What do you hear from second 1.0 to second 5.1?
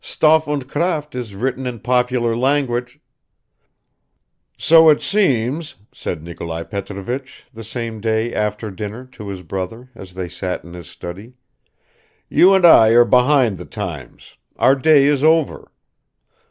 is written in popular language..." "So it